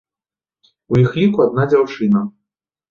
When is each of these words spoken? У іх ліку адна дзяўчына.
У 0.95 1.03
іх 1.03 1.11
ліку 1.21 1.47
адна 1.47 1.69
дзяўчына. 1.75 2.27